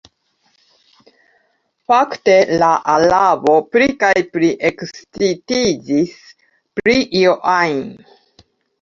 [1.93, 6.21] Fakte la Arabo pli kaj pli ekscitiĝis
[6.83, 7.83] pri io ajn.